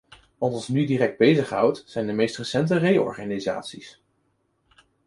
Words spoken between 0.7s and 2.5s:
direct bezighoudt zijn de meest